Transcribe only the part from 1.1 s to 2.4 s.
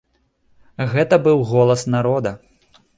быў голас народа.